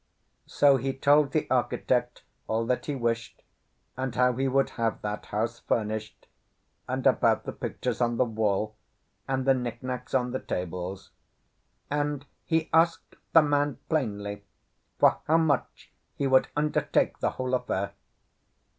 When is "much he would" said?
15.37-16.47